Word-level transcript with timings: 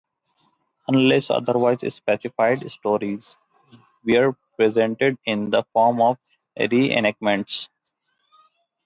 Unless 0.87 1.29
otherwise 1.29 1.81
specified, 1.93 2.67
stories 2.71 3.37
were 4.03 4.35
presented 4.57 5.15
in 5.27 5.51
the 5.51 5.61
form 5.75 6.01
of 6.01 6.17
re-enactments. 6.59 7.69